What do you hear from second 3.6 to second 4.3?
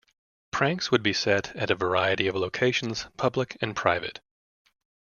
and private.